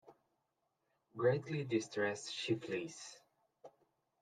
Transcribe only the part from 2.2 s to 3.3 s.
she flees.